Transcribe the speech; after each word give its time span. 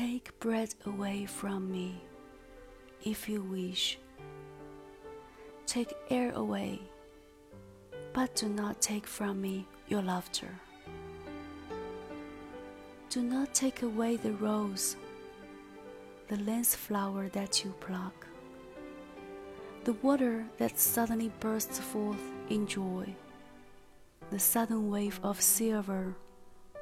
Take 0.00 0.40
bread 0.40 0.74
away 0.86 1.26
from 1.26 1.70
me, 1.70 2.00
if 3.04 3.28
you 3.28 3.42
wish. 3.42 3.98
Take 5.66 5.92
air 6.08 6.32
away, 6.32 6.80
but 8.14 8.34
do 8.34 8.48
not 8.48 8.80
take 8.80 9.06
from 9.06 9.42
me 9.42 9.66
your 9.88 10.00
laughter. 10.00 10.48
Do 13.10 13.20
not 13.20 13.52
take 13.52 13.82
away 13.82 14.16
the 14.16 14.32
rose, 14.32 14.96
the 16.28 16.38
lance 16.38 16.74
flower 16.74 17.28
that 17.34 17.62
you 17.62 17.74
pluck, 17.80 18.26
the 19.84 19.92
water 20.00 20.46
that 20.56 20.78
suddenly 20.78 21.30
bursts 21.40 21.78
forth 21.78 22.24
in 22.48 22.66
joy, 22.66 23.06
the 24.30 24.38
sudden 24.38 24.90
wave 24.90 25.20
of 25.22 25.42
silver 25.42 26.16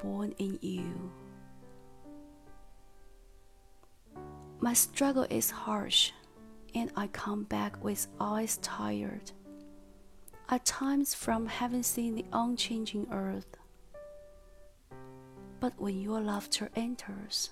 born 0.00 0.36
in 0.38 0.56
you. 0.62 1.10
My 4.60 4.72
struggle 4.72 5.24
is 5.30 5.50
harsh, 5.52 6.10
and 6.74 6.90
I 6.96 7.06
come 7.06 7.44
back 7.44 7.82
with 7.84 8.08
eyes 8.18 8.56
tired, 8.56 9.30
at 10.48 10.64
times 10.64 11.14
from 11.14 11.46
having 11.46 11.84
seen 11.84 12.16
the 12.16 12.24
unchanging 12.32 13.06
earth. 13.12 13.56
But 15.60 15.74
when 15.78 16.00
your 16.00 16.20
laughter 16.20 16.70
enters, 16.74 17.50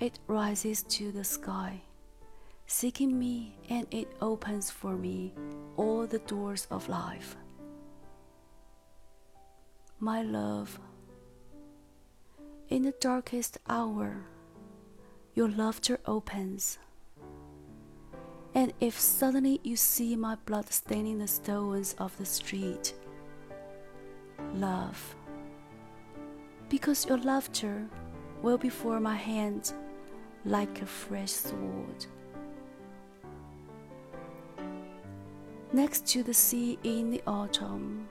it 0.00 0.18
rises 0.26 0.84
to 0.84 1.12
the 1.12 1.22
sky, 1.22 1.82
seeking 2.66 3.18
me, 3.18 3.54
and 3.68 3.86
it 3.90 4.08
opens 4.22 4.70
for 4.70 4.96
me 4.96 5.34
all 5.76 6.06
the 6.06 6.20
doors 6.20 6.66
of 6.70 6.88
life. 6.88 7.36
My 10.00 10.22
love, 10.22 10.80
in 12.70 12.82
the 12.82 12.94
darkest 13.00 13.58
hour, 13.68 14.24
your 15.34 15.48
laughter 15.48 15.98
opens. 16.06 16.78
And 18.54 18.72
if 18.80 19.00
suddenly 19.00 19.60
you 19.62 19.76
see 19.76 20.14
my 20.14 20.36
blood 20.44 20.70
staining 20.70 21.18
the 21.18 21.26
stones 21.26 21.94
of 21.98 22.16
the 22.18 22.26
street, 22.26 22.92
love, 24.54 25.16
because 26.68 27.06
your 27.06 27.18
laughter 27.18 27.88
will 28.42 28.58
be 28.58 28.68
for 28.68 29.00
my 29.00 29.16
hand 29.16 29.72
like 30.44 30.82
a 30.82 30.86
fresh 30.86 31.30
sword. 31.30 32.06
Next 35.72 36.06
to 36.08 36.22
the 36.22 36.34
sea 36.34 36.78
in 36.84 37.10
the 37.10 37.22
autumn, 37.26 38.06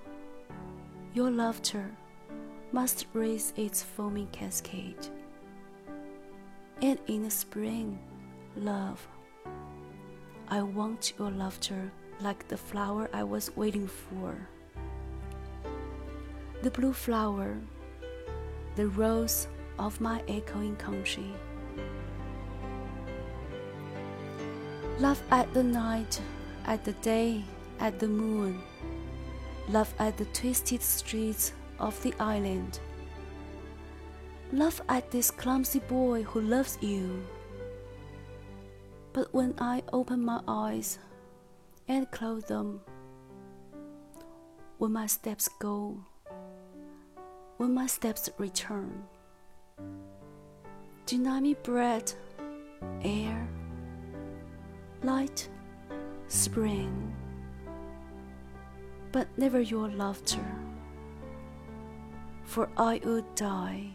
your 1.13 1.29
laughter 1.29 1.91
must 2.71 3.05
raise 3.13 3.53
its 3.55 3.83
foaming 3.83 4.27
cascade 4.27 5.07
and 6.81 6.97
in 7.07 7.23
the 7.23 7.29
spring, 7.29 7.99
love. 8.55 9.07
I 10.47 10.63
want 10.63 11.13
your 11.17 11.29
laughter 11.29 11.91
like 12.21 12.47
the 12.47 12.57
flower 12.57 13.09
I 13.13 13.23
was 13.23 13.55
waiting 13.55 13.87
for. 13.87 14.35
The 16.63 16.71
blue 16.71 16.93
flower, 16.93 17.57
the 18.75 18.87
rose 18.87 19.47
of 19.77 20.01
my 20.01 20.21
echoing 20.27 20.75
country. 20.75 21.31
Love 24.99 25.21
at 25.31 25.53
the 25.53 25.63
night, 25.63 26.21
at 26.65 26.83
the 26.83 26.93
day, 26.93 27.43
at 27.79 27.99
the 27.99 28.07
moon. 28.07 28.61
Love 29.69 29.93
at 29.99 30.17
the 30.17 30.25
twisted 30.25 30.81
streets 30.81 31.53
of 31.79 32.01
the 32.03 32.13
island 32.19 32.79
Laugh 34.53 34.81
at 34.89 35.09
this 35.11 35.31
clumsy 35.31 35.79
boy 35.79 36.23
who 36.23 36.41
loves 36.41 36.77
you. 36.81 37.23
But 39.13 39.33
when 39.33 39.53
I 39.57 39.81
open 39.93 40.25
my 40.25 40.41
eyes 40.45 40.99
and 41.87 42.11
close 42.11 42.43
them, 42.43 42.81
when 44.77 44.91
my 44.91 45.07
steps 45.07 45.47
go, 45.59 46.03
when 47.57 47.73
my 47.73 47.87
steps 47.87 48.29
return, 48.37 49.03
deny 51.05 51.39
me 51.39 51.53
bread, 51.63 52.11
air, 53.03 53.47
light, 55.01 55.47
spring, 56.27 57.15
but 59.13 59.27
never 59.37 59.61
your 59.61 59.87
laughter, 59.89 60.45
for 62.43 62.69
I 62.75 62.99
would 63.05 63.33
die. 63.35 63.91